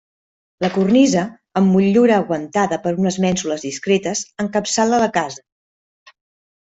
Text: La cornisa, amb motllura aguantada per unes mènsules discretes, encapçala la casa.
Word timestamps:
La 0.63 0.69
cornisa, 0.77 1.25
amb 1.61 1.69
motllura 1.75 2.15
aguantada 2.21 2.79
per 2.87 2.95
unes 3.03 3.19
mènsules 3.27 3.67
discretes, 3.67 4.25
encapçala 4.47 5.05
la 5.05 5.11
casa. 5.19 6.17